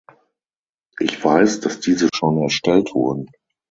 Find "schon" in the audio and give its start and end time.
2.11-2.39